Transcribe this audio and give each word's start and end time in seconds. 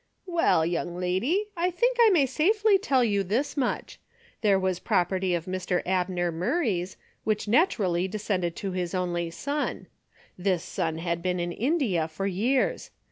"Well, 0.25 0.65
young 0.65 0.97
lady, 0.99 1.49
I 1.55 1.69
think 1.69 1.97
I 2.01 2.09
may 2.09 2.25
safely 2.25 2.79
tell 2.79 3.03
you 3.03 3.23
this 3.23 3.55
much. 3.55 3.99
There 4.41 4.57
was 4.57 4.79
property 4.79 5.35
of 5.35 5.45
Mr. 5.45 5.83
Abner 5.85 6.31
Murray's, 6.31 6.97
which 7.23 7.47
naturally 7.47 8.07
de 8.07 8.17
scended 8.17 8.55
to 8.55 8.71
his 8.71 8.95
only 8.95 9.29
son. 9.29 9.85
This 10.39 10.63
son 10.63 10.97
had 10.97 11.21
been 11.21 11.39
in 11.39 11.51
India 11.51 12.07
for 12.07 12.25
years. 12.25 12.89